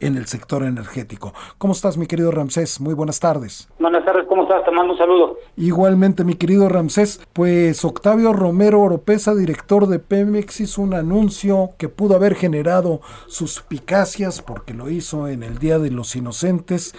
en 0.00 0.16
el 0.16 0.26
sector 0.26 0.62
energético. 0.62 1.32
¿Cómo 1.58 1.72
estás, 1.72 1.96
mi 1.96 2.06
querido 2.06 2.30
Ramsés? 2.30 2.80
Muy 2.80 2.94
buenas 2.94 3.20
tardes. 3.20 3.68
Buenas 3.78 4.04
tardes, 4.04 4.26
¿cómo 4.28 4.42
estás? 4.42 4.64
Te 4.64 4.70
mando 4.70 4.92
un 4.92 4.98
saludo. 4.98 5.38
Igualmente, 5.56 6.24
mi 6.24 6.34
querido 6.34 6.68
Ramsés, 6.68 7.20
pues 7.32 7.84
Octavio 7.84 8.32
Romero 8.32 8.80
Oropesa, 8.82 9.34
director 9.34 9.86
de 9.86 9.98
Pemex, 9.98 10.60
hizo 10.60 10.82
un 10.82 10.94
anuncio 10.94 11.70
que 11.78 11.88
pudo 11.88 12.16
haber 12.16 12.34
generado 12.34 13.00
suspicacias 13.26 14.42
porque 14.42 14.74
lo 14.74 14.90
hizo 14.90 15.28
en 15.28 15.42
el 15.42 15.58
Día 15.58 15.78
de 15.78 15.90
los 15.90 16.14
Inocentes 16.16 16.94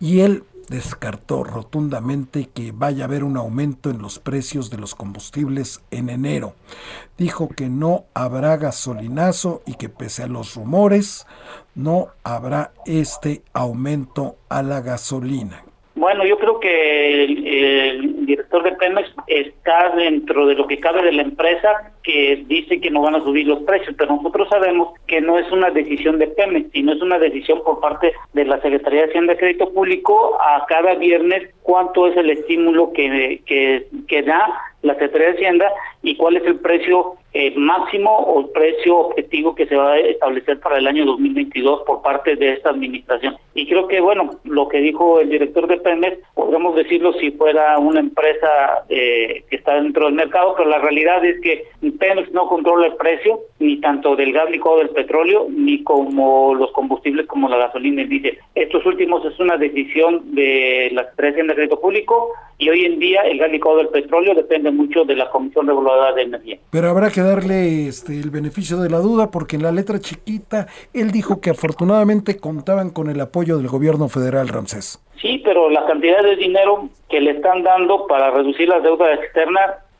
y 0.00 0.20
él 0.20 0.44
descartó 0.68 1.44
rotundamente 1.44 2.48
que 2.52 2.72
vaya 2.72 3.04
a 3.04 3.06
haber 3.06 3.24
un 3.24 3.36
aumento 3.36 3.90
en 3.90 4.02
los 4.02 4.18
precios 4.18 4.70
de 4.70 4.78
los 4.78 4.94
combustibles 4.94 5.80
en 5.90 6.08
enero. 6.08 6.54
Dijo 7.18 7.48
que 7.48 7.68
no 7.68 8.04
habrá 8.14 8.56
gasolinazo 8.56 9.62
y 9.66 9.74
que 9.74 9.88
pese 9.88 10.22
a 10.22 10.28
los 10.28 10.54
rumores 10.54 11.26
no 11.74 12.08
habrá 12.24 12.72
este 12.86 13.42
aumento 13.52 14.36
a 14.48 14.62
la 14.62 14.80
gasolina. 14.80 15.62
Bueno, 15.94 16.26
yo 16.26 16.38
creo 16.38 16.60
que 16.60 17.24
el, 17.24 18.15
director 18.26 18.62
de 18.62 18.72
Pemex 18.72 19.10
está 19.26 19.90
dentro 19.96 20.46
de 20.46 20.54
lo 20.54 20.66
que 20.66 20.80
cabe 20.80 21.02
de 21.02 21.12
la 21.12 21.22
empresa 21.22 21.92
que 22.02 22.44
dice 22.46 22.80
que 22.80 22.90
no 22.90 23.02
van 23.02 23.16
a 23.16 23.20
subir 23.20 23.46
los 23.46 23.60
precios, 23.60 23.94
pero 23.98 24.16
nosotros 24.16 24.48
sabemos 24.48 24.94
que 25.06 25.20
no 25.20 25.38
es 25.38 25.50
una 25.50 25.70
decisión 25.70 26.18
de 26.18 26.28
Pemex, 26.28 26.70
sino 26.72 26.92
es 26.92 27.02
una 27.02 27.18
decisión 27.18 27.62
por 27.64 27.80
parte 27.80 28.12
de 28.32 28.44
la 28.44 28.60
Secretaría 28.60 29.02
de 29.02 29.08
Hacienda 29.08 29.32
y 29.32 29.36
Crédito 29.36 29.72
Público 29.72 30.38
a 30.40 30.66
cada 30.66 30.94
viernes 30.94 31.50
cuánto 31.62 32.06
es 32.06 32.16
el 32.16 32.30
estímulo 32.30 32.92
que, 32.92 33.42
que, 33.46 33.88
que 34.06 34.22
da 34.22 34.46
la 34.82 34.94
Secretaría 34.94 35.28
de 35.28 35.34
Hacienda 35.34 35.72
y 36.06 36.14
cuál 36.14 36.36
es 36.36 36.46
el 36.46 36.60
precio 36.60 37.16
eh, 37.32 37.52
máximo 37.56 38.10
o 38.10 38.40
el 38.40 38.50
precio 38.50 38.96
objetivo 38.96 39.56
que 39.56 39.66
se 39.66 39.74
va 39.74 39.94
a 39.94 39.98
establecer 39.98 40.60
para 40.60 40.78
el 40.78 40.86
año 40.86 41.04
2022 41.04 41.82
por 41.84 42.00
parte 42.00 42.36
de 42.36 42.52
esta 42.52 42.70
administración. 42.70 43.36
Y 43.54 43.66
creo 43.66 43.88
que, 43.88 44.00
bueno, 44.00 44.30
lo 44.44 44.68
que 44.68 44.78
dijo 44.78 45.18
el 45.18 45.30
director 45.30 45.66
de 45.66 45.78
Pemex, 45.78 46.18
podríamos 46.34 46.76
decirlo 46.76 47.12
si 47.14 47.32
fuera 47.32 47.76
una 47.78 48.00
empresa 48.00 48.84
eh, 48.88 49.42
que 49.50 49.56
está 49.56 49.74
dentro 49.74 50.06
del 50.06 50.14
mercado, 50.14 50.54
pero 50.56 50.70
la 50.70 50.78
realidad 50.78 51.24
es 51.24 51.40
que 51.40 51.64
Pemex 51.98 52.30
no 52.32 52.46
controla 52.48 52.86
el 52.86 52.94
precio, 52.94 53.40
ni 53.58 53.78
tanto 53.80 54.14
del 54.14 54.32
gas 54.32 54.48
licuado 54.48 54.78
del 54.78 54.90
petróleo, 54.90 55.46
ni 55.50 55.82
como 55.82 56.54
los 56.54 56.70
combustibles 56.70 57.26
como 57.26 57.48
la 57.48 57.56
gasolina 57.56 58.02
y 58.02 58.38
Estos 58.54 58.86
últimos 58.86 59.24
es 59.24 59.38
una 59.40 59.56
decisión 59.56 60.34
de 60.34 60.90
la 60.92 61.04
Secretaría 61.10 61.44
de 61.44 61.54
Crédito 61.54 61.80
Público 61.80 62.32
y 62.58 62.70
hoy 62.70 62.84
en 62.84 62.98
día 62.98 63.22
el 63.22 63.38
gas 63.38 63.50
licuado 63.50 63.78
del 63.78 63.88
petróleo 63.88 64.34
depende 64.34 64.70
mucho 64.70 65.04
de 65.04 65.16
la 65.16 65.28
Comisión 65.30 65.66
Reguladora 65.66 65.95
de 66.14 66.22
Energía. 66.22 66.58
Pero 66.70 66.90
habrá 66.90 67.10
que 67.10 67.20
darle 67.20 67.88
este, 67.88 68.18
el 68.18 68.30
beneficio 68.30 68.78
de 68.78 68.90
la 68.90 68.98
duda 68.98 69.30
porque 69.30 69.56
en 69.56 69.62
la 69.62 69.72
letra 69.72 69.98
chiquita 69.98 70.66
él 70.92 71.10
dijo 71.10 71.40
que 71.40 71.50
afortunadamente 71.50 72.38
contaban 72.38 72.90
con 72.90 73.10
el 73.10 73.20
apoyo 73.20 73.56
del 73.58 73.68
gobierno 73.68 74.08
federal, 74.08 74.48
Ramsés. 74.48 75.02
Sí, 75.20 75.40
pero 75.44 75.70
la 75.70 75.86
cantidad 75.86 76.22
de 76.22 76.36
dinero 76.36 76.88
que 77.08 77.20
le 77.20 77.32
están 77.32 77.62
dando 77.62 78.06
para 78.06 78.30
reducir 78.30 78.68
la 78.68 78.80
deuda 78.80 79.06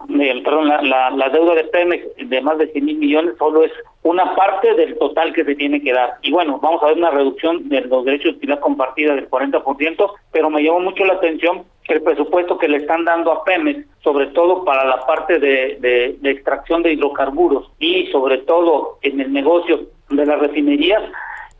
externa 0.08 0.42
perdón, 0.44 0.68
la, 0.68 1.28
deuda 1.30 1.54
de 1.54 1.64
Pemex 1.64 2.06
de 2.16 2.40
más 2.40 2.58
de 2.58 2.68
100 2.68 2.84
mil 2.84 2.98
millones 2.98 3.34
solo 3.38 3.64
es 3.64 3.72
una 4.02 4.34
parte 4.34 4.74
del 4.74 4.96
total 4.98 5.32
que 5.32 5.44
se 5.44 5.54
tiene 5.54 5.82
que 5.82 5.92
dar. 5.92 6.14
Y 6.22 6.30
bueno, 6.30 6.58
vamos 6.62 6.82
a 6.82 6.86
ver 6.86 6.96
una 6.96 7.10
reducción 7.10 7.68
de 7.68 7.82
los 7.82 8.04
derechos 8.04 8.32
de 8.32 8.36
utilidad 8.38 8.60
compartida 8.60 9.14
del 9.14 9.28
40%, 9.28 10.12
pero 10.32 10.50
me 10.50 10.62
llamó 10.62 10.80
mucho 10.80 11.04
la 11.04 11.14
atención 11.14 11.64
el 11.88 12.02
presupuesto 12.02 12.58
que 12.58 12.68
le 12.68 12.78
están 12.78 13.04
dando 13.04 13.30
a 13.30 13.44
Pemex, 13.44 13.86
sobre 14.02 14.26
todo 14.28 14.64
para 14.64 14.84
la 14.84 15.06
parte 15.06 15.38
de, 15.38 16.16
de 16.20 16.30
extracción 16.30 16.82
de 16.82 16.92
hidrocarburos 16.92 17.70
y 17.78 18.06
sobre 18.08 18.38
todo 18.38 18.98
en 19.02 19.20
el 19.20 19.32
negocio 19.32 19.80
de 20.10 20.26
las 20.26 20.38
refinerías, 20.40 21.02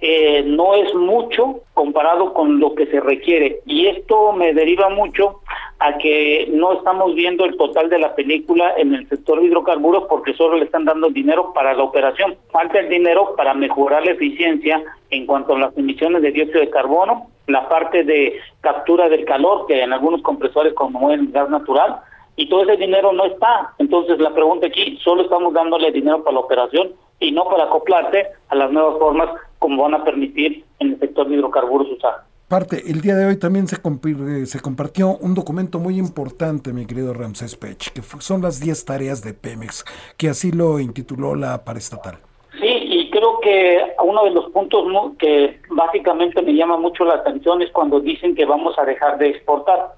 eh, 0.01 0.43
no 0.47 0.75
es 0.75 0.95
mucho 0.95 1.63
comparado 1.73 2.35
con 2.35 2.61
lo 2.61 2.75
que 2.75 2.87
se 2.87 3.01
requiere. 3.01 3.61
Y 3.65 3.87
esto 3.87 4.33
me 4.33 4.53
deriva 4.53 4.89
mucho 4.91 5.41
a 5.79 5.99
que 5.99 6.49
no 6.53 6.73
estamos 6.73 7.15
viendo 7.15 7.45
el 7.45 7.57
total 7.57 7.91
de 7.91 7.99
la 7.99 8.15
película 8.15 8.73
en 8.77 8.95
el 8.95 9.09
sector 9.09 9.41
de 9.41 9.47
hidrocarburos 9.47 10.05
porque 10.09 10.33
solo 10.35 10.57
le 10.57 10.65
están 10.65 10.87
dando 10.87 11.11
dinero 11.11 11.53
para 11.53 11.75
la 11.75 11.83
operación. 11.83 12.37
Falta 12.51 12.79
el 12.79 12.89
dinero 12.89 13.35
para 13.37 13.53
mejorar 13.53 14.05
la 14.05 14.13
eficiencia 14.13 14.83
en 15.11 15.27
cuanto 15.27 15.55
a 15.55 15.59
las 15.59 15.77
emisiones 15.77 16.23
de 16.23 16.33
dióxido 16.33 16.61
de 16.61 16.71
carbono, 16.71 17.27
la 17.47 17.69
parte 17.69 18.05
de 18.05 18.41
captura 18.61 19.09
del 19.09 19.25
calor, 19.25 19.67
que 19.67 19.83
en 19.83 19.93
algunos 19.93 20.23
compresores 20.23 20.73
el 21.11 21.33
gas 21.33 21.51
natural, 21.51 22.01
y 22.37 22.49
todo 22.49 22.63
ese 22.63 22.77
dinero 22.77 23.13
no 23.13 23.27
está. 23.27 23.75
Entonces 23.79 24.19
la 24.19 24.33
pregunta 24.35 24.67
aquí, 24.67 24.99
solo 25.03 25.23
estamos 25.23 25.53
dándole 25.53 25.93
dinero 25.93 26.23
para 26.23 26.35
la 26.35 26.41
operación 26.41 26.93
y 27.21 27.33
no 27.33 27.45
para 27.45 27.65
acoplarte 27.65 28.27
a 28.49 28.55
las 28.55 28.71
nuevas 28.71 28.99
formas 28.99 29.29
como 29.59 29.83
van 29.83 29.95
a 29.95 30.05
permitir 30.05 30.65
en 30.79 30.93
el 30.93 31.01
sector 31.01 31.29
de 31.29 31.37
hidrocarburos 31.37 31.91
usar. 31.91 32.25
Parte, 32.49 32.81
el 32.87 33.01
día 33.01 33.17
de 33.17 33.27
hoy 33.27 33.37
también 33.41 33.67
se, 33.67 33.75
eh, 33.75 34.47
se 34.47 34.61
compartió 34.61 35.17
un 35.17 35.35
documento 35.35 35.81
muy 35.81 35.99
importante, 35.99 36.73
mi 36.73 36.87
querido 36.87 37.13
Ramsés 37.13 37.57
Pech, 37.57 37.93
que 37.93 38.03
son 38.21 38.41
las 38.41 38.61
10 38.61 38.85
tareas 38.85 39.21
de 39.25 39.35
Pemex, 39.35 39.85
que 40.17 40.29
así 40.29 40.53
lo 40.53 40.79
intituló 40.79 41.35
la 41.35 41.65
paraestatal. 41.65 42.19
Sí, 42.61 42.69
y 42.69 43.11
creo 43.11 43.41
que 43.41 43.83
uno 44.05 44.27
de 44.27 44.31
los 44.31 44.49
puntos 44.53 44.85
que 45.19 45.59
básicamente 45.71 46.41
me 46.41 46.55
llama 46.55 46.77
mucho 46.77 47.05
la 47.05 47.15
atención 47.15 47.63
es 47.63 47.71
cuando 47.73 47.99
dicen 47.99 48.37
que 48.37 48.45
vamos 48.45 48.79
a 48.79 48.85
dejar 48.85 49.19
de 49.19 49.31
exportar. 49.31 49.95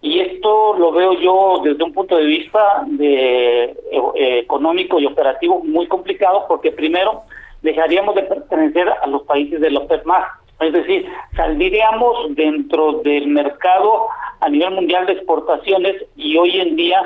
Y 0.00 0.20
esto 0.20 0.76
lo 0.78 0.92
veo 0.92 1.14
yo 1.14 1.60
desde 1.64 1.82
un 1.82 1.92
punto 1.92 2.16
de 2.16 2.26
vista 2.26 2.84
de, 2.86 3.64
eh, 3.64 4.38
económico 4.38 5.00
y 5.00 5.06
operativo 5.06 5.64
muy 5.64 5.88
complicado, 5.88 6.44
porque 6.46 6.70
primero 6.70 7.22
dejaríamos 7.62 8.14
de 8.14 8.22
pertenecer 8.22 8.88
a 8.88 9.06
los 9.08 9.22
países 9.22 9.60
de 9.60 9.72
los 9.72 9.82
OPEP 9.82 10.06
Es 10.60 10.72
decir, 10.72 11.06
saldríamos 11.36 12.34
dentro 12.34 13.00
del 13.04 13.28
mercado 13.28 14.08
a 14.40 14.48
nivel 14.48 14.72
mundial 14.72 15.06
de 15.06 15.12
exportaciones 15.14 16.04
y 16.16 16.36
hoy 16.36 16.60
en 16.60 16.76
día 16.76 17.00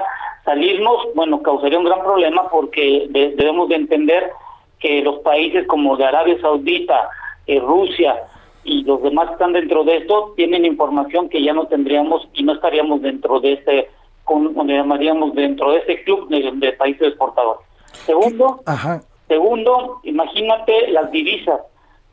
salirnos, 0.44 1.08
bueno, 1.14 1.43
causaría 1.43 1.78
un 1.78 1.84
gran 1.84 2.02
problema 2.02 2.49
porque 2.49 3.06
debemos 3.10 3.69
de 3.69 3.76
entender 3.76 4.31
que 4.78 5.02
los 5.02 5.20
países 5.20 5.66
como 5.66 5.96
de 5.96 6.04
Arabia 6.04 6.40
Saudita, 6.40 7.08
eh, 7.46 7.60
Rusia 7.60 8.16
y 8.64 8.82
los 8.84 9.02
demás 9.02 9.28
que 9.28 9.32
están 9.34 9.52
dentro 9.52 9.84
de 9.84 9.98
esto 9.98 10.32
tienen 10.37 10.64
información 10.64 11.28
que 11.28 11.43
ya 11.43 11.52
no 11.52 11.66
tendríamos 11.66 12.28
y 12.34 12.43
no 12.43 12.55
estaríamos 12.55 13.02
dentro 13.02 13.38
de 13.40 13.55
este, 13.55 13.90
con, 14.25 14.55
llamaríamos 14.66 15.34
dentro 15.34 15.72
de 15.72 15.78
este 15.78 16.02
club 16.05 16.28
de, 16.28 16.72
países 16.72 17.08
exportadores. 17.08 17.66
Segundo, 18.06 18.60
Ajá. 18.66 19.02
Segundo, 19.28 20.00
imagínate 20.02 20.88
las 20.88 21.10
divisas. 21.10 21.60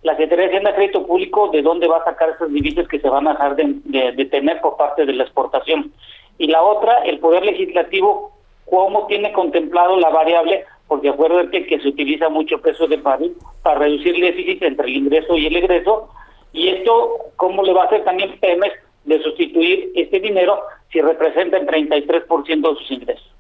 La 0.04 0.14
Secretaría 0.14 0.46
de 0.46 0.50
Hacienda 0.52 0.76
Crédito 0.76 1.06
Público, 1.06 1.50
¿de 1.50 1.62
dónde 1.62 1.88
va 1.88 1.98
a 1.98 2.06
sacar 2.06 2.30
esas 2.30 2.52
divisas 2.52 2.88
que 2.88 3.00
se 3.00 3.10
van 3.10 3.28
a 3.28 3.34
dejar 3.34 3.56
de, 3.56 4.26
tener 4.32 4.62
por 4.62 4.78
parte 4.78 5.06
de 5.06 5.14
la 5.14 5.24
exportación? 5.24 5.92
Y 6.38 6.48
la 6.48 6.62
otra, 6.62 7.00
el 7.04 7.20
Poder 7.20 7.44
Legislativo, 7.44 8.32
¿cómo 8.70 9.08
tiene 9.08 9.34
contemplado 9.34 10.00
la 10.00 10.10
variable 10.10 10.66
porque 10.90 11.10
acuérdate 11.10 11.68
que 11.68 11.80
se 11.80 11.88
utiliza 11.88 12.30
mucho 12.30 12.60
peso 12.60 12.88
de 12.88 12.98
barril 12.98 13.36
para 13.62 13.80
reducir 13.80 14.16
el 14.16 14.22
déficit 14.22 14.64
entre 14.64 14.88
el 14.88 14.98
ingreso 14.98 15.38
y 15.38 15.46
el 15.46 15.56
egreso, 15.56 16.10
y 16.52 16.68
esto, 16.68 17.32
¿cómo 17.36 17.64
le 17.64 17.74
va 17.74 17.84
a 17.84 17.86
hacer 17.86 18.04
también 18.04 18.38
Pemex 18.40 18.74
de 19.06 19.22
sustituir 19.22 19.92
este 19.96 20.20
dinero 20.20 20.60
si 20.92 21.00
representa 21.00 21.58
el 21.58 21.68
33% 21.68 22.70
de 22.70 22.80
sus 22.80 22.92
ingresos? 22.92 23.32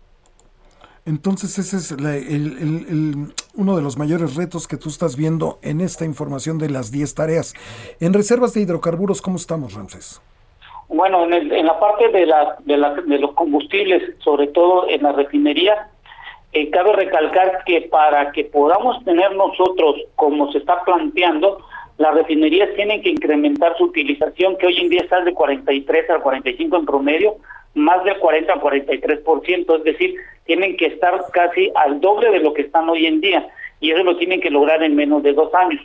Entonces 1.06 1.58
ese 1.58 1.78
es 1.78 1.92
el, 1.92 3.34
uno 3.56 3.76
de 3.76 3.82
los 3.82 3.98
mayores 3.98 4.36
retos 4.36 4.68
que 4.68 4.78
tú 4.78 4.90
estás 4.90 5.16
viendo 5.16 5.60
en 5.62 5.82
esta 5.82 6.06
información 6.06 6.58
de 6.58 6.70
las 6.70 6.92
10 6.92 7.16
tareas. 7.16 7.54
En 8.00 8.14
reservas 8.14 8.54
de 8.54 8.62
hidrocarburos, 8.62 9.22
¿cómo 9.22 9.38
estamos, 9.38 9.74
Ramses? 9.74 10.22
Bueno, 10.88 11.24
en, 11.32 11.66
la 11.66 11.80
parte 11.80 12.10
de, 12.10 12.26
la, 12.26 12.56
de, 12.66 12.78
de, 13.06 13.20
los 13.20 13.34
combustibles, 13.34 14.16
sobre 14.24 14.48
todo 14.48 14.90
en 14.90 15.04
la 15.04 15.12
refinería, 15.12 15.90
eh, 16.52 16.72
cabe 16.72 16.94
recalcar 16.94 17.64
que 17.64 17.82
para 17.82 18.32
que 18.32 18.46
podamos 18.46 19.04
tener 19.06 19.36
nosotros, 19.36 19.98
como 20.16 20.52
se 20.52 20.58
está 20.58 20.84
planteando, 20.84 21.60
las 22.00 22.16
refinerías 22.16 22.74
tienen 22.76 23.02
que 23.02 23.10
incrementar 23.10 23.78
su 23.78 23.84
utilización, 23.84 24.58
que 24.58 24.68
hoy 24.68 24.80
en 24.80 24.90
día 24.90 25.02
está 25.02 25.22
de 25.22 25.34
43 25.34 26.10
al 26.10 26.22
45 26.22 26.78
en 26.78 26.86
promedio, 26.86 27.36
más 27.76 28.04
del 28.06 28.18
40 28.18 28.54
al 28.54 28.62
43%, 28.62 29.78
es 29.78 29.84
decir, 29.84 30.16
tienen 30.46 30.78
que 30.78 30.88
estar 30.88 31.22
casi 31.32 31.72
al 31.76 32.00
doble 32.00 32.32
de 32.32 32.40
lo 32.40 32.54
que 32.54 32.64
están 32.64 32.90
hoy 32.90 33.06
en 33.06 33.20
día, 33.20 33.48
y 33.82 33.92
eso 33.92 34.04
lo 34.04 34.18
tienen 34.18 34.40
que 34.42 34.50
lograr 34.50 34.82
en 34.82 34.96
menos 34.96 35.22
de 35.24 35.34
dos 35.34 35.54
años. 35.54 35.82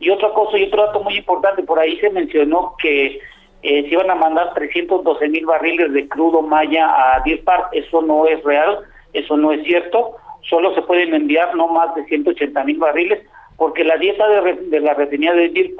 Y 0.00 0.10
otra 0.10 0.30
cosa, 0.30 0.58
y 0.58 0.64
otro 0.64 0.86
dato 0.86 1.00
muy 1.02 1.16
importante, 1.16 1.62
por 1.62 1.78
ahí 1.78 1.96
se 1.98 2.10
mencionó 2.10 2.74
que 2.78 3.20
eh, 3.62 3.82
se 3.82 3.88
iban 3.88 4.10
a 4.10 4.14
mandar 4.14 4.52
312 4.54 5.28
mil 5.28 5.46
barriles 5.46 5.92
de 5.92 6.08
crudo 6.08 6.42
maya 6.42 6.86
a 6.86 7.20
Deer 7.20 7.42
Park. 7.44 7.68
Eso 7.72 8.02
no 8.02 8.26
es 8.26 8.42
real, 8.42 8.80
eso 9.12 9.36
no 9.36 9.52
es 9.52 9.64
cierto. 9.64 10.16
Solo 10.42 10.74
se 10.74 10.82
pueden 10.82 11.14
enviar 11.14 11.54
no 11.54 11.68
más 11.68 11.94
de 11.94 12.04
180 12.04 12.64
mil 12.64 12.76
barriles, 12.76 13.24
porque 13.56 13.84
la 13.84 13.96
dieta 13.96 14.26
de, 14.28 14.80
la 14.80 14.94
refinería 14.94 15.34
de 15.34 15.48
Deer 15.50 15.70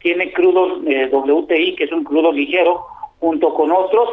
tiene 0.00 0.32
crudo 0.32 0.80
eh, 0.86 1.08
WTI, 1.10 1.74
que 1.76 1.84
es 1.84 1.92
un 1.92 2.04
crudo 2.04 2.32
ligero, 2.32 2.86
junto 3.18 3.52
con 3.54 3.72
otros. 3.72 4.08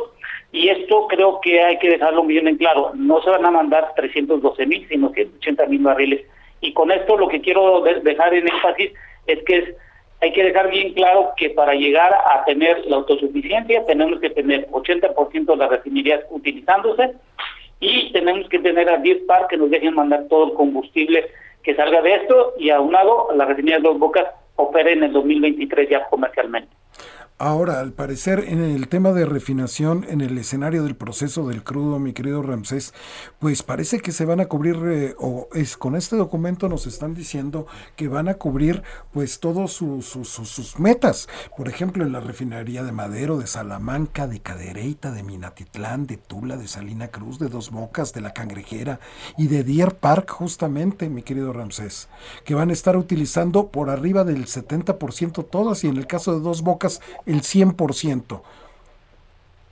Y 0.52 0.70
esto 0.70 1.08
creo 1.08 1.40
que 1.42 1.62
hay 1.62 1.78
que 1.78 1.90
dejarlo 1.90 2.24
bien 2.24 2.48
en 2.48 2.58
claro. 2.58 2.92
No 2.96 3.22
se 3.22 3.30
van 3.30 3.46
a 3.46 3.52
mandar 3.52 3.94
312 3.96 4.66
mil, 4.66 4.88
sino 4.88 5.10
180 5.10 5.66
mil 5.68 5.82
barriles. 5.82 6.26
Y 6.62 6.74
con 6.74 6.92
esto 6.92 7.18
lo 7.18 7.28
que 7.28 7.42
quiero 7.42 7.82
dejar 7.82 8.34
en 8.34 8.48
énfasis 8.48 8.92
es 9.28 9.44
que 9.44 9.58
es 9.58 9.76
hay 10.22 10.32
que 10.32 10.44
dejar 10.44 10.70
bien 10.70 10.94
claro 10.94 11.34
que 11.38 11.50
para 11.50 11.74
llegar 11.74 12.14
a 12.14 12.44
tener 12.46 12.86
la 12.86 12.98
autosuficiencia 12.98 13.86
tenemos 13.86 14.20
que 14.20 14.30
tener 14.30 14.68
80% 14.70 15.46
de 15.46 15.56
las 15.56 15.70
refinerías 15.70 16.22
utilizándose 16.30 17.14
y 17.80 18.12
tenemos 18.14 18.48
que 18.50 18.60
tener 18.60 18.90
a 18.90 18.98
10 18.98 19.24
par 19.28 19.48
que 19.48 19.58
nos 19.58 19.70
dejen 19.70 19.94
mandar 19.94 20.26
todo 20.30 20.46
el 20.46 20.54
combustible 20.54 21.30
que 21.66 21.76
salga 21.76 22.02
de 22.02 22.14
esto 22.14 22.54
y 22.60 22.70
aunado 22.70 23.30
la 23.36 23.46
refinería 23.46 23.78
de 23.78 23.84
Dos 23.90 23.98
Bocas 23.98 24.28
opere 24.56 24.94
en 24.94 25.04
el 25.04 25.12
2023 25.12 25.90
ya 25.90 26.06
comercialmente. 26.06 26.70
Ahora, 27.38 27.82
al 27.82 27.92
parecer, 27.92 28.46
en 28.48 28.64
el 28.64 28.88
tema 28.88 29.12
de 29.12 29.26
refinación, 29.26 30.06
en 30.08 30.22
el 30.22 30.38
escenario 30.38 30.86
del 30.86 30.96
proceso 30.96 31.46
del 31.50 31.66
crudo, 31.66 32.00
mi 32.00 32.14
querido 32.14 32.42
Ramsés, 32.42 32.94
pues 33.40 33.62
parece 33.62 34.00
que 34.00 34.14
se 34.14 34.24
van 34.24 34.40
a 34.40 34.46
cubrir, 34.46 34.78
eh, 34.86 35.16
o 35.20 35.50
es 35.54 35.76
con 35.76 35.98
este 35.98 36.16
documento 36.16 36.70
nos 36.70 36.88
están 36.88 37.14
diciendo 37.14 37.68
que 37.98 38.08
van 38.08 38.30
a 38.30 38.36
cubrir 38.36 38.84
pues 39.12 39.42
todos 39.42 39.74
sus, 39.74 40.80
metas. 40.80 41.28
Por 41.58 41.68
ejemplo, 41.68 42.06
en 42.06 42.14
la 42.14 42.22
refinería 42.22 42.84
de 42.84 42.94
Madero, 42.94 43.38
de 43.38 43.48
Salamanca, 43.48 44.28
de 44.28 44.40
Cadereyta, 44.40 45.12
de 45.12 45.24
Minatitlán, 45.24 46.08
de 46.08 46.16
Tula, 46.16 46.56
de 46.56 46.70
Salina 46.70 47.10
Cruz, 47.10 47.38
de 47.38 47.50
Dos 47.50 47.70
Bocas, 47.70 48.14
de 48.14 48.22
La 48.22 48.32
Cangrejera 48.32 49.02
y 49.38 49.48
de 49.48 49.66
Deer 49.66 49.96
Park, 49.96 50.32
justamente, 50.32 51.10
mi 51.10 51.22
querido 51.22 51.52
Ramsés, 51.52 52.08
que 52.46 52.56
van 52.56 52.70
a 52.70 52.74
estar 52.74 52.96
utilizando 52.96 53.68
por 53.72 53.90
arriba 53.90 54.24
del 54.24 54.46
70% 54.46 55.46
todas 55.50 55.84
y 55.84 55.90
en 55.90 55.98
el 55.98 56.08
caso 56.08 56.34
de 56.34 56.40
Dos 56.40 56.62
Bocas 56.62 57.02
el 57.26 57.42
100%. 57.42 58.42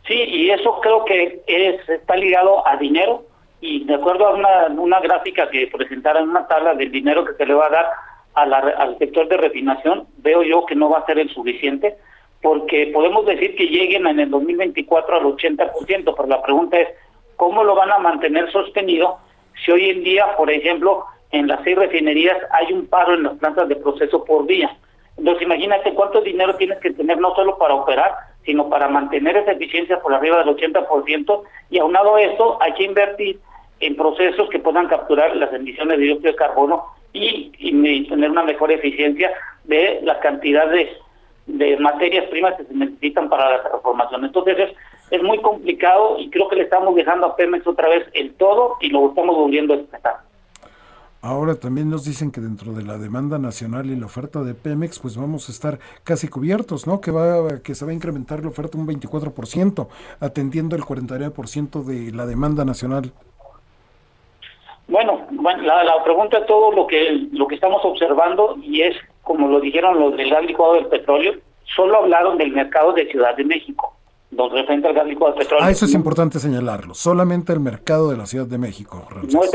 Sí, 0.07 0.13
y 0.13 0.49
eso 0.49 0.79
creo 0.81 1.05
que 1.05 1.43
es, 1.47 1.89
está 1.89 2.15
ligado 2.15 2.67
a 2.67 2.75
dinero 2.77 3.23
y 3.61 3.85
de 3.85 3.95
acuerdo 3.95 4.27
a 4.27 4.33
una, 4.33 4.67
una 4.81 4.99
gráfica 4.99 5.49
que 5.49 5.67
presentaron 5.67 6.29
una 6.29 6.47
tabla 6.47 6.73
del 6.73 6.91
dinero 6.91 7.23
que 7.23 7.33
se 7.33 7.45
le 7.45 7.53
va 7.53 7.67
a 7.67 7.69
dar 7.69 7.87
al 8.33 8.97
sector 8.97 9.27
de 9.29 9.37
refinación, 9.37 10.07
veo 10.17 10.43
yo 10.43 10.65
que 10.65 10.75
no 10.75 10.89
va 10.89 10.99
a 10.99 11.05
ser 11.05 11.19
el 11.19 11.29
suficiente 11.29 11.95
porque 12.43 12.91
podemos 12.93 13.25
decir 13.25 13.55
que 13.55 13.67
lleguen 13.67 14.05
en 14.05 14.19
el 14.19 14.29
2024 14.29 15.15
al 15.15 15.23
80%, 15.23 16.13
pero 16.15 16.27
la 16.27 16.41
pregunta 16.41 16.77
es, 16.77 16.89
¿cómo 17.37 17.63
lo 17.63 17.73
van 17.73 17.91
a 17.91 17.99
mantener 17.99 18.51
sostenido 18.51 19.17
si 19.63 19.71
hoy 19.71 19.89
en 19.89 20.03
día, 20.03 20.35
por 20.35 20.51
ejemplo, 20.51 21.05
en 21.31 21.47
las 21.47 21.63
seis 21.63 21.77
refinerías 21.77 22.37
hay 22.51 22.73
un 22.73 22.87
paro 22.87 23.13
en 23.13 23.23
las 23.23 23.37
plantas 23.37 23.69
de 23.69 23.77
proceso 23.77 24.25
por 24.25 24.45
día? 24.45 24.75
Entonces 25.17 25.43
imagínate 25.43 25.93
cuánto 25.93 26.21
dinero 26.21 26.55
tienes 26.55 26.79
que 26.79 26.91
tener 26.91 27.19
no 27.19 27.35
solo 27.35 27.57
para 27.57 27.75
operar, 27.75 28.13
sino 28.45 28.69
para 28.69 28.87
mantener 28.89 29.37
esa 29.37 29.51
eficiencia 29.51 29.99
por 29.99 30.13
arriba 30.13 30.43
del 30.43 30.55
80% 30.55 31.43
y 31.69 31.79
aunado 31.79 32.15
a 32.15 32.21
eso 32.21 32.57
hay 32.61 32.73
que 32.73 32.83
invertir 32.83 33.39
en 33.79 33.95
procesos 33.95 34.49
que 34.49 34.59
puedan 34.59 34.87
capturar 34.87 35.35
las 35.35 35.53
emisiones 35.53 35.97
de 35.97 36.05
dióxido 36.05 36.31
de 36.31 36.37
carbono 36.37 36.85
y, 37.13 37.51
tener 38.09 38.31
una 38.31 38.43
mejor 38.43 38.71
eficiencia 38.71 39.31
de 39.65 39.99
la 40.03 40.19
cantidad 40.19 40.67
de, 40.69 40.89
de 41.45 41.77
materias 41.77 42.25
primas 42.29 42.55
que 42.55 42.63
se 42.63 42.73
necesitan 42.73 43.29
para 43.29 43.49
la 43.49 43.63
transformación. 43.63 44.25
Entonces 44.25 44.57
es, 44.57 44.71
es 45.11 45.21
muy 45.21 45.37
complicado 45.39 46.17
y 46.17 46.29
creo 46.29 46.47
que 46.47 46.55
le 46.55 46.63
estamos 46.63 46.95
dejando 46.95 47.27
a 47.27 47.35
Pemex 47.35 47.67
otra 47.67 47.89
vez 47.89 48.07
el 48.13 48.33
todo 48.35 48.77
y 48.81 48.89
lo 48.89 49.09
estamos 49.09 49.35
volviendo 49.35 49.73
a 49.73 49.77
expresar. 49.77 50.15
Ahora 51.25 51.55
también 51.55 51.89
nos 51.89 52.03
dicen 52.03 52.33
que 52.33 52.41
dentro 52.41 52.73
de 52.73 52.83
la 52.83 52.97
demanda 52.97 53.39
nacional 53.39 53.85
y 53.85 53.95
la 53.95 54.07
oferta 54.07 54.43
de 54.43 54.53
Pemex, 54.53 54.99
pues 54.99 55.15
vamos 55.15 55.47
a 55.47 55.53
estar 55.53 55.79
casi 56.03 56.27
cubiertos, 56.27 56.85
¿no? 56.85 56.99
Que 56.99 57.11
va 57.11 57.61
que 57.63 57.75
se 57.75 57.85
va 57.85 57.91
a 57.91 57.93
incrementar 57.93 58.41
la 58.41 58.49
oferta 58.49 58.77
un 58.77 58.85
24%, 58.85 59.87
atendiendo 60.19 60.75
el 60.75 60.81
49% 60.81 61.85
de 61.85 62.11
la 62.11 62.25
demanda 62.25 62.65
nacional. 62.65 63.13
Bueno, 64.89 65.25
bueno 65.31 65.63
la, 65.63 65.85
la, 65.85 66.03
pregunta 66.03 66.39
es 66.39 66.45
todo 66.45 66.73
lo 66.73 66.87
que 66.87 67.29
lo 67.31 67.47
que 67.47 67.55
estamos 67.55 67.79
observando 67.85 68.57
y 68.61 68.81
es 68.81 68.97
como 69.21 69.47
lo 69.47 69.61
dijeron 69.61 69.97
los 69.97 70.17
del 70.17 70.29
gas 70.29 70.43
licuado 70.43 70.73
del 70.73 70.87
petróleo, 70.87 71.35
solo 71.73 71.99
hablaron 71.99 72.37
del 72.37 72.51
mercado 72.51 72.91
de 72.91 73.09
Ciudad 73.09 73.37
de 73.37 73.45
México 73.45 73.95
donde 74.35 74.57
representa 74.57 74.89
el 74.89 74.95
gas 74.95 75.07
licuado 75.07 75.35
del 75.35 75.43
petróleo. 75.43 75.65
Ah, 75.65 75.71
eso 75.71 75.85
es 75.85 75.93
importante 75.93 76.39
señalarlo. 76.39 76.93
Solamente 76.93 77.53
el 77.53 77.59
mercado 77.59 78.09
de 78.09 78.17
la 78.17 78.25
Ciudad 78.25 78.47
de 78.47 78.57
México. 78.57 79.07
No 79.31 79.43
es, 79.43 79.51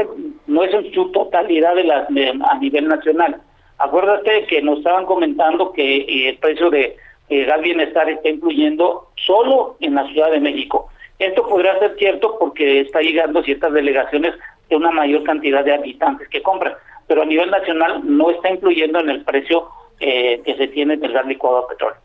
no 0.58 0.64
es 0.64 0.75
en 0.75 0.93
su 0.93 1.12
totalidad 1.12 1.76
de 1.76 1.84
la, 1.84 2.08
a 2.50 2.58
nivel 2.58 2.88
nacional. 2.88 3.40
Acuérdate 3.78 4.44
que 4.46 4.60
nos 4.60 4.78
estaban 4.78 5.06
comentando 5.06 5.72
que 5.72 5.99
eh, 5.99 6.31
el 6.31 6.38
precio 6.38 6.69
de 6.69 6.96
eh, 7.28 7.44
gas 7.44 7.60
bienestar 7.60 8.10
está 8.10 8.29
incluyendo 8.29 9.08
solo 9.15 9.77
en 9.79 9.94
la 9.94 10.05
Ciudad 10.08 10.32
de 10.32 10.41
México. 10.41 10.88
Esto 11.20 11.46
podría 11.46 11.79
ser 11.79 11.94
cierto 11.96 12.36
porque 12.41 12.81
está 12.81 13.00
llegando 13.00 13.43
ciertas 13.44 13.72
delegaciones 13.72 14.34
de 14.69 14.77
una 14.77 14.91
mayor 14.91 15.22
cantidad 15.22 15.65
de 15.65 15.74
habitantes 15.74 16.27
que 16.29 16.43
compran, 16.43 16.74
pero 17.06 17.22
a 17.22 17.27
nivel 17.27 17.50
nacional 17.50 18.00
no 18.05 18.31
está 18.31 18.50
incluyendo 18.50 18.98
en 18.98 19.10
el 19.10 19.24
precio 19.24 19.69
eh, 20.00 20.43
que 20.44 20.56
se 20.56 20.67
tiene 20.69 20.96
del 20.96 21.12
gas 21.12 21.27
licuado 21.27 21.62
de 21.62 21.69
petróleo. 21.69 22.00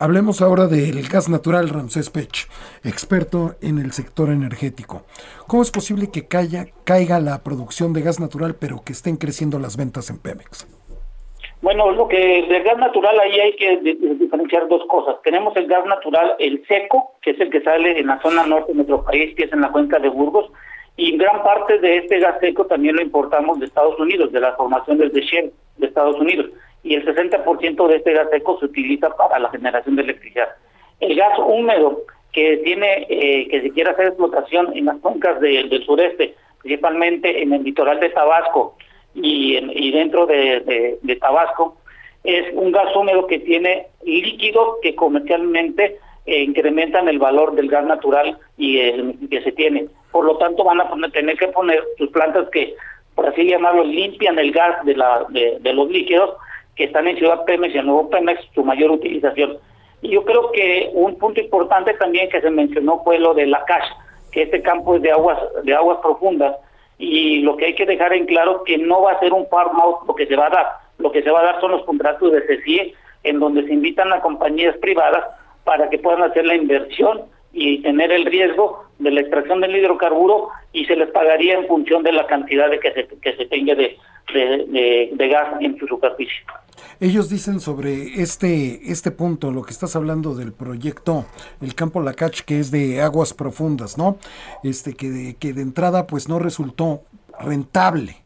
Hablemos 0.00 0.42
ahora 0.42 0.68
del 0.68 1.08
gas 1.08 1.28
natural 1.28 1.68
Ramsés 1.70 2.08
Pech, 2.08 2.46
experto 2.84 3.56
en 3.60 3.80
el 3.80 3.90
sector 3.90 4.30
energético. 4.30 5.02
¿Cómo 5.48 5.60
es 5.60 5.72
posible 5.72 6.08
que 6.12 6.28
caiga 6.28 7.18
la 7.18 7.42
producción 7.42 7.92
de 7.92 8.02
gas 8.02 8.20
natural 8.20 8.54
pero 8.60 8.82
que 8.84 8.92
estén 8.92 9.16
creciendo 9.16 9.58
las 9.58 9.76
ventas 9.76 10.08
en 10.10 10.18
Pemex? 10.18 10.68
Bueno, 11.62 11.90
lo 11.90 12.06
que 12.06 12.46
del 12.48 12.62
gas 12.62 12.78
natural 12.78 13.18
ahí 13.18 13.40
hay 13.40 13.56
que 13.56 13.78
diferenciar 14.20 14.68
dos 14.68 14.86
cosas. 14.86 15.16
Tenemos 15.24 15.56
el 15.56 15.66
gas 15.66 15.84
natural, 15.84 16.36
el 16.38 16.64
seco, 16.68 17.14
que 17.20 17.32
es 17.32 17.40
el 17.40 17.50
que 17.50 17.60
sale 17.62 17.98
en 17.98 18.06
la 18.06 18.22
zona 18.22 18.46
norte 18.46 18.70
de 18.70 18.76
nuestro 18.76 19.02
país, 19.02 19.34
que 19.34 19.46
es 19.46 19.52
en 19.52 19.62
la 19.62 19.72
cuenca 19.72 19.98
de 19.98 20.10
Burgos, 20.10 20.52
y 20.96 21.16
gran 21.16 21.42
parte 21.42 21.80
de 21.80 21.96
este 21.96 22.20
gas 22.20 22.36
seco 22.38 22.66
también 22.66 22.94
lo 22.94 23.02
importamos 23.02 23.58
de 23.58 23.66
Estados 23.66 23.98
Unidos, 23.98 24.30
de 24.30 24.38
las 24.38 24.56
formaciones 24.56 25.12
de 25.12 25.22
Shell 25.22 25.52
de 25.78 25.86
Estados 25.88 26.20
Unidos 26.20 26.50
y 26.88 26.94
el 26.94 27.04
60% 27.04 27.86
de 27.86 27.96
este 27.96 28.14
gas 28.14 28.30
seco 28.30 28.58
se 28.58 28.64
utiliza 28.64 29.14
para 29.14 29.38
la 29.38 29.50
generación 29.50 29.94
de 29.96 30.02
electricidad. 30.02 30.48
El 31.00 31.14
gas 31.16 31.38
húmedo 31.38 32.02
que 32.32 32.56
tiene, 32.58 33.06
eh, 33.10 33.46
que 33.50 33.60
se 33.60 33.70
quiere 33.70 33.90
hacer 33.90 34.06
explotación 34.06 34.74
en 34.74 34.86
las 34.86 34.96
cuencas 34.96 35.38
del 35.40 35.84
sureste, 35.84 36.34
principalmente 36.62 37.42
en 37.42 37.52
el 37.52 37.62
litoral 37.62 38.00
de 38.00 38.08
Tabasco 38.08 38.76
y, 39.14 39.90
dentro 39.90 40.26
de, 40.26 41.18
Tabasco, 41.20 41.76
es 42.24 42.46
un 42.54 42.72
gas 42.72 42.94
húmedo 42.96 43.26
que 43.26 43.38
tiene 43.40 43.88
líquidos 44.04 44.76
que 44.82 44.94
comercialmente 44.94 45.98
eh, 46.24 46.42
incrementan 46.42 47.08
el 47.08 47.18
valor 47.18 47.54
del 47.54 47.68
gas 47.68 47.84
natural 47.84 48.38
y 48.56 48.78
que 49.28 49.42
se 49.42 49.52
tiene. 49.52 49.88
Por 50.10 50.24
lo 50.24 50.38
tanto, 50.38 50.64
van 50.64 50.80
a 50.80 51.10
tener 51.10 51.36
que 51.36 51.48
poner 51.48 51.84
sus 51.98 52.08
plantas 52.10 52.48
que, 52.50 52.74
por 53.14 53.26
así 53.26 53.44
llamarlo, 53.44 53.84
limpian 53.84 54.38
el 54.38 54.52
gas 54.52 54.82
de, 54.86 54.96
la, 54.96 55.26
de 55.28 55.72
los 55.74 55.90
líquidos 55.90 56.34
que 56.78 56.84
están 56.84 57.08
en 57.08 57.18
Ciudad 57.18 57.44
Pemex 57.44 57.74
y 57.74 57.78
en 57.78 57.86
Nuevo 57.86 58.08
Pemex 58.08 58.40
su 58.54 58.62
mayor 58.64 58.92
utilización. 58.92 59.58
Y 60.00 60.10
yo 60.10 60.24
creo 60.24 60.52
que 60.52 60.90
un 60.94 61.18
punto 61.18 61.40
importante 61.40 61.92
también 61.94 62.30
que 62.30 62.40
se 62.40 62.50
mencionó 62.50 63.02
fue 63.02 63.18
lo 63.18 63.34
de 63.34 63.46
la 63.46 63.64
CASH, 63.64 63.90
que 64.30 64.42
este 64.42 64.62
campo 64.62 64.94
es 64.94 65.02
de 65.02 65.10
aguas, 65.10 65.38
de 65.64 65.74
aguas 65.74 65.98
profundas 66.00 66.54
y 66.96 67.40
lo 67.40 67.56
que 67.56 67.66
hay 67.66 67.74
que 67.74 67.84
dejar 67.84 68.12
en 68.12 68.26
claro 68.26 68.62
que 68.62 68.78
no 68.78 69.02
va 69.02 69.12
a 69.12 69.20
ser 69.20 69.32
un 69.32 69.48
farm 69.48 69.78
out 69.80 70.06
lo 70.06 70.14
que 70.14 70.26
se 70.26 70.36
va 70.36 70.46
a 70.46 70.50
dar, 70.50 70.66
lo 70.98 71.10
que 71.10 71.22
se 71.22 71.30
va 71.30 71.40
a 71.40 71.44
dar 71.44 71.60
son 71.60 71.72
los 71.72 71.84
contratos 71.84 72.30
de 72.30 72.42
CCIE 72.46 72.94
en 73.24 73.40
donde 73.40 73.64
se 73.64 73.72
invitan 73.72 74.12
a 74.12 74.20
compañías 74.20 74.76
privadas 74.76 75.24
para 75.64 75.90
que 75.90 75.98
puedan 75.98 76.22
hacer 76.22 76.46
la 76.46 76.54
inversión 76.54 77.22
y 77.52 77.82
tener 77.82 78.12
el 78.12 78.26
riesgo 78.26 78.84
de 78.98 79.10
la 79.10 79.20
extracción 79.20 79.60
del 79.60 79.76
hidrocarburo 79.76 80.48
y 80.72 80.84
se 80.84 80.96
les 80.96 81.10
pagaría 81.10 81.54
en 81.54 81.66
función 81.66 82.02
de 82.02 82.12
la 82.12 82.26
cantidad 82.26 82.70
de 82.70 82.80
que 82.80 82.92
se, 82.92 83.06
que 83.06 83.36
se 83.36 83.46
tenga 83.46 83.74
de, 83.74 83.96
de, 84.32 85.28
gas 85.28 85.60
en 85.60 85.78
su 85.78 85.86
superficie. 85.86 86.42
Ellos 87.00 87.30
dicen 87.30 87.60
sobre 87.60 88.20
este, 88.20 88.90
este 88.90 89.10
punto, 89.10 89.52
lo 89.52 89.62
que 89.62 89.70
estás 89.70 89.94
hablando 89.94 90.34
del 90.34 90.52
proyecto, 90.52 91.26
el 91.60 91.74
campo 91.74 92.00
Lacach, 92.00 92.40
que 92.40 92.58
es 92.58 92.70
de 92.70 93.00
aguas 93.00 93.34
profundas, 93.34 93.96
¿no? 93.96 94.18
Este, 94.64 94.94
que 94.94 95.08
de, 95.10 95.36
que 95.36 95.52
de 95.52 95.62
entrada 95.62 96.06
pues 96.06 96.28
no 96.28 96.38
resultó 96.38 97.02
rentable. 97.38 98.16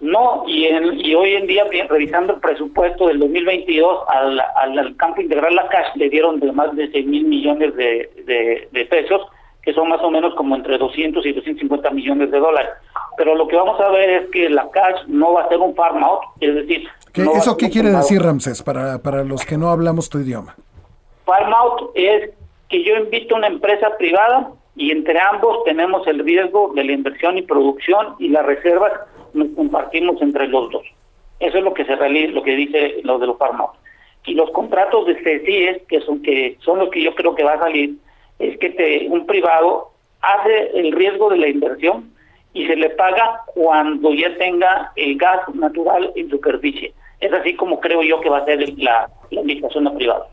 No, 0.00 0.44
y, 0.46 0.66
y 0.66 1.14
hoy 1.14 1.34
en 1.34 1.46
día, 1.46 1.64
revisando 1.88 2.34
el 2.34 2.40
presupuesto 2.40 3.08
del 3.08 3.20
2022 3.20 4.00
al, 4.08 4.40
al, 4.40 4.96
campo 4.96 5.22
integral 5.22 5.54
Lacach, 5.54 5.94
le 5.96 6.10
dieron 6.10 6.40
de 6.40 6.52
más 6.52 6.74
de 6.76 6.90
6 6.90 7.06
mil 7.06 7.24
millones 7.24 7.74
de, 7.76 8.68
de 8.70 8.84
pesos, 8.86 9.22
que 9.62 9.72
son 9.72 9.88
más 9.88 10.02
o 10.02 10.10
menos 10.10 10.34
como 10.34 10.56
entre 10.56 10.76
200 10.76 11.24
y 11.24 11.32
250 11.32 11.90
millones 11.90 12.30
de 12.30 12.38
dólares 12.38 12.70
pero 13.16 13.34
lo 13.34 13.46
que 13.48 13.56
vamos 13.56 13.80
a 13.80 13.88
ver 13.90 14.10
es 14.10 14.30
que 14.30 14.48
la 14.48 14.68
cash 14.70 15.06
no 15.06 15.34
va 15.34 15.42
a 15.42 15.48
ser 15.48 15.58
un 15.58 15.74
farm 15.74 16.02
out, 16.02 16.22
es 16.40 16.54
decir... 16.54 16.88
¿Eso 17.14 17.56
qué 17.56 17.70
quiere 17.70 17.90
decir, 17.90 18.20
Ramses, 18.20 18.62
para, 18.62 18.98
para 18.98 19.22
los 19.22 19.44
que 19.44 19.56
no 19.56 19.68
hablamos 19.68 20.08
tu 20.08 20.18
idioma? 20.18 20.56
Farm 21.24 21.52
out 21.54 21.92
es 21.94 22.30
que 22.68 22.82
yo 22.82 22.96
invito 22.96 23.36
a 23.36 23.38
una 23.38 23.46
empresa 23.46 23.96
privada 23.98 24.50
y 24.74 24.90
entre 24.90 25.18
ambos 25.20 25.62
tenemos 25.64 26.06
el 26.08 26.18
riesgo 26.24 26.72
de 26.74 26.82
la 26.82 26.92
inversión 26.92 27.38
y 27.38 27.42
producción 27.42 28.16
y 28.18 28.28
las 28.28 28.44
reservas 28.44 28.92
nos 29.34 29.48
compartimos 29.50 30.20
entre 30.22 30.48
los 30.48 30.70
dos. 30.70 30.84
Eso 31.40 31.58
es 31.58 31.64
lo 31.64 31.74
que 31.74 31.84
se 31.84 31.96
realiza, 31.96 32.32
lo 32.32 32.42
que 32.42 32.56
dice 32.56 33.00
lo 33.02 33.18
de 33.18 33.26
los 33.26 33.40
out. 33.40 33.72
Y 34.26 34.34
los 34.34 34.50
contratos 34.50 35.06
de 35.06 35.16
CECIES, 35.22 35.82
que 35.88 36.00
son 36.00 36.22
que 36.22 36.56
son 36.60 36.78
los 36.78 36.88
que 36.90 37.02
yo 37.02 37.14
creo 37.14 37.34
que 37.34 37.44
va 37.44 37.54
a 37.54 37.58
salir, 37.58 37.94
es 38.38 38.56
que 38.58 38.70
te, 38.70 39.06
un 39.08 39.26
privado 39.26 39.90
hace 40.22 40.70
el 40.78 40.92
riesgo 40.92 41.28
de 41.30 41.36
la 41.36 41.48
inversión 41.48 42.10
y 42.54 42.66
se 42.66 42.76
le 42.76 42.90
paga 42.90 43.40
cuando 43.46 44.14
ya 44.14 44.34
tenga 44.38 44.92
el 44.96 45.18
gas 45.18 45.40
natural 45.54 46.12
en 46.14 46.30
superficie. 46.30 46.94
Es 47.20 47.32
así 47.32 47.54
como 47.54 47.80
creo 47.80 48.02
yo 48.02 48.20
que 48.20 48.30
va 48.30 48.38
a 48.38 48.44
ser 48.44 48.72
la, 48.78 49.10
la 49.30 49.40
invitación 49.40 49.86
a 49.88 49.94
privado. 49.94 50.26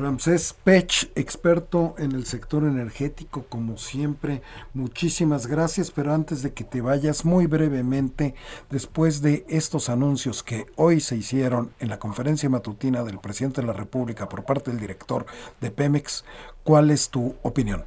Ramsés 0.00 0.58
Pech, 0.64 1.10
experto 1.14 1.94
en 1.98 2.12
el 2.12 2.24
sector 2.24 2.64
energético, 2.64 3.44
como 3.48 3.76
siempre, 3.76 4.40
muchísimas 4.74 5.46
gracias, 5.46 5.90
pero 5.90 6.12
antes 6.12 6.42
de 6.42 6.54
que 6.54 6.64
te 6.64 6.80
vayas 6.80 7.24
muy 7.24 7.46
brevemente, 7.46 8.34
después 8.70 9.22
de 9.22 9.44
estos 9.48 9.90
anuncios 9.90 10.42
que 10.42 10.64
hoy 10.76 11.00
se 11.00 11.16
hicieron 11.16 11.72
en 11.80 11.90
la 11.90 11.98
conferencia 11.98 12.48
matutina 12.48 13.04
del 13.04 13.18
presidente 13.18 13.60
de 13.60 13.66
la 13.66 13.74
República 13.74 14.28
por 14.28 14.44
parte 14.44 14.70
del 14.70 14.80
director 14.80 15.26
de 15.60 15.70
Pemex, 15.70 16.24
¿cuál 16.64 16.90
es 16.90 17.10
tu 17.10 17.36
opinión? 17.42 17.84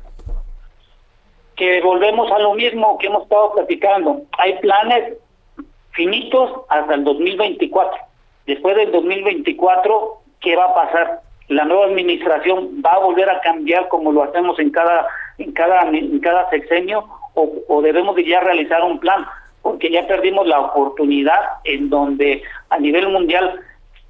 que 1.55 1.81
volvemos 1.81 2.31
a 2.31 2.39
lo 2.39 2.53
mismo 2.55 2.97
que 2.97 3.07
hemos 3.07 3.23
estado 3.23 3.53
platicando. 3.53 4.23
Hay 4.37 4.57
planes 4.59 5.17
finitos 5.91 6.51
hasta 6.69 6.95
el 6.95 7.03
2024. 7.03 7.99
Después 8.47 8.75
del 8.75 8.91
2024, 8.91 10.21
¿qué 10.41 10.55
va 10.55 10.65
a 10.65 10.73
pasar? 10.73 11.21
La 11.47 11.65
nueva 11.65 11.85
administración 11.85 12.81
va 12.85 12.91
a 12.91 12.99
volver 12.99 13.29
a 13.29 13.41
cambiar 13.41 13.87
como 13.89 14.11
lo 14.11 14.23
hacemos 14.23 14.57
en 14.59 14.71
cada 14.71 15.07
en 15.37 15.51
cada 15.51 15.81
en 15.89 16.19
cada 16.19 16.49
sexenio 16.49 17.05
o, 17.33 17.51
o 17.67 17.81
debemos 17.81 18.15
de 18.15 18.25
ya 18.25 18.39
realizar 18.39 18.83
un 18.83 18.99
plan 18.99 19.25
porque 19.61 19.89
ya 19.89 20.05
perdimos 20.07 20.45
la 20.45 20.59
oportunidad 20.59 21.39
en 21.63 21.89
donde 21.89 22.43
a 22.69 22.77
nivel 22.77 23.09
mundial 23.09 23.59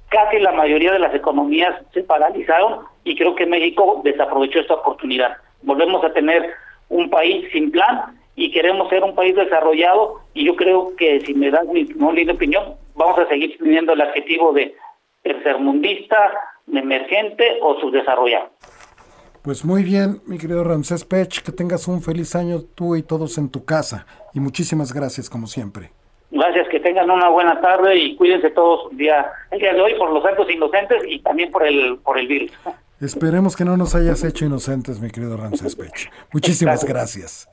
casi 0.08 0.38
la 0.38 0.52
mayoría 0.52 0.92
de 0.92 0.98
las 0.98 1.14
economías 1.14 1.74
se 1.92 2.02
paralizaron 2.02 2.80
y 3.04 3.16
creo 3.16 3.34
que 3.34 3.46
México 3.46 4.00
desaprovechó 4.04 4.60
esta 4.60 4.74
oportunidad. 4.74 5.36
Volvemos 5.62 6.04
a 6.04 6.12
tener 6.12 6.52
un 6.88 7.10
país 7.10 7.48
sin 7.52 7.70
plan 7.70 8.16
y 8.36 8.50
queremos 8.50 8.88
ser 8.90 9.02
un 9.02 9.14
país 9.14 9.34
desarrollado 9.34 10.20
y 10.34 10.44
yo 10.44 10.56
creo 10.56 10.94
que 10.96 11.20
si 11.20 11.34
me 11.34 11.50
das 11.50 11.66
mi 11.66 11.84
no 11.96 12.12
linda 12.12 12.34
opinión, 12.34 12.74
vamos 12.94 13.18
a 13.18 13.26
seguir 13.26 13.56
teniendo 13.58 13.92
el 13.92 14.00
adjetivo 14.00 14.52
de 14.52 14.74
tercermundista, 15.22 16.32
emergente 16.72 17.58
o 17.62 17.80
subdesarrollado. 17.80 18.50
Pues 19.42 19.64
muy 19.64 19.82
bien, 19.82 20.22
mi 20.26 20.38
querido 20.38 20.64
Ramsés 20.64 21.04
Pech, 21.04 21.42
que 21.42 21.52
tengas 21.52 21.86
un 21.86 22.00
feliz 22.00 22.34
año 22.34 22.62
tú 22.62 22.96
y 22.96 23.02
todos 23.02 23.36
en 23.36 23.50
tu 23.50 23.64
casa 23.64 24.06
y 24.32 24.40
muchísimas 24.40 24.92
gracias 24.92 25.28
como 25.28 25.46
siempre. 25.46 25.90
Gracias, 26.30 26.66
que 26.68 26.80
tengan 26.80 27.10
una 27.10 27.28
buena 27.28 27.60
tarde 27.60 27.96
y 27.96 28.16
cuídense 28.16 28.50
todos 28.50 28.90
el 28.90 28.96
día, 28.96 29.30
el 29.50 29.60
día 29.60 29.74
de 29.74 29.80
hoy 29.80 29.94
por 29.96 30.10
los 30.10 30.24
actos 30.24 30.50
inocentes 30.50 31.02
y 31.06 31.20
también 31.20 31.50
por 31.50 31.66
el 31.66 31.98
por 31.98 32.18
el 32.18 32.26
virus. 32.26 32.52
Esperemos 33.00 33.54
que 33.54 33.64
no 33.64 33.76
nos 33.76 33.94
hayas 33.94 34.24
hecho 34.24 34.46
inocentes, 34.46 34.98
mi 35.00 35.10
querido 35.10 35.36
Ramsés 35.36 35.76
Pech. 35.76 36.10
Muchísimas 36.32 36.84
gracias. 36.84 37.48